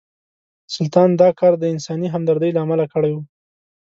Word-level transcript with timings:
سلطان 0.75 1.09
دا 1.21 1.29
کار 1.39 1.53
د 1.57 1.63
انساني 1.73 2.07
همدردۍ 2.15 2.51
له 2.53 2.59
امله 2.65 2.85
کړی 2.93 3.11
و. 3.13 3.17